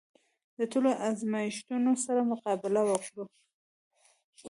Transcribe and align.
د 0.59 0.61
ټولو 0.71 0.89
ازمېښتونو 1.07 1.91
سره 2.05 2.21
مقابله 2.31 2.81
وکړو. 2.85 3.23